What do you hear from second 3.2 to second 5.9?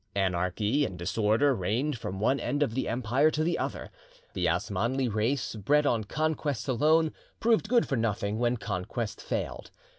to the other. The Osmanli race, bred